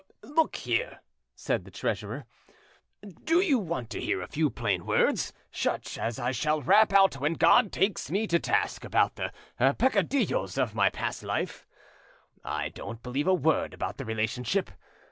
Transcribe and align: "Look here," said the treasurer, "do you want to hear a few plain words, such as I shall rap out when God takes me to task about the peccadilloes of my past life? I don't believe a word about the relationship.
"Look 0.23 0.55
here," 0.55 1.01
said 1.35 1.63
the 1.63 1.69
treasurer, 1.69 2.25
"do 3.23 3.39
you 3.39 3.59
want 3.59 3.91
to 3.91 4.01
hear 4.01 4.19
a 4.19 4.27
few 4.27 4.49
plain 4.49 4.83
words, 4.87 5.31
such 5.51 5.95
as 5.95 6.17
I 6.17 6.31
shall 6.31 6.59
rap 6.63 6.91
out 6.91 7.19
when 7.19 7.33
God 7.35 7.71
takes 7.71 8.09
me 8.09 8.25
to 8.25 8.39
task 8.39 8.83
about 8.83 9.15
the 9.15 9.31
peccadilloes 9.77 10.57
of 10.57 10.73
my 10.73 10.89
past 10.89 11.21
life? 11.21 11.67
I 12.43 12.69
don't 12.69 13.03
believe 13.03 13.27
a 13.27 13.35
word 13.35 13.75
about 13.75 13.97
the 13.97 14.05
relationship. 14.05 14.71